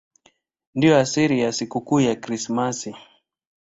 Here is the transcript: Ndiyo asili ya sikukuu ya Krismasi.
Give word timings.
Ndiyo 0.75 0.97
asili 0.99 1.39
ya 1.39 1.51
sikukuu 1.51 1.99
ya 1.99 2.15
Krismasi. 2.15 2.95